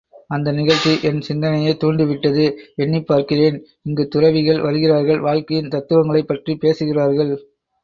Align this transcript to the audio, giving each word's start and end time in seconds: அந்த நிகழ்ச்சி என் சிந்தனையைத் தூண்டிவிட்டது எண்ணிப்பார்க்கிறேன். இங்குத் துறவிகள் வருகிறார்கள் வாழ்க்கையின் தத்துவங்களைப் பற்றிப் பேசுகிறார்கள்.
அந்த 0.27 0.51
நிகழ்ச்சி 0.51 1.01
என் 1.01 1.19
சிந்தனையைத் 1.21 1.83
தூண்டிவிட்டது 1.83 2.45
எண்ணிப்பார்க்கிறேன். 2.77 3.59
இங்குத் 3.81 4.11
துறவிகள் 4.11 4.61
வருகிறார்கள் 4.61 5.19
வாழ்க்கையின் 5.19 5.69
தத்துவங்களைப் 5.69 6.27
பற்றிப் 6.27 6.59
பேசுகிறார்கள். 6.59 7.33